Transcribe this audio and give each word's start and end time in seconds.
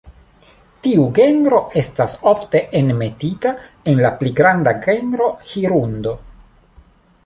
Tiu 0.85 1.03
genro 1.19 1.59
estas 1.81 2.15
ofte 2.33 2.63
enmetita 2.81 3.55
en 3.93 4.03
la 4.07 4.11
pli 4.23 4.35
granda 4.43 4.77
genro 4.89 5.33
"Hirundo". 5.53 6.21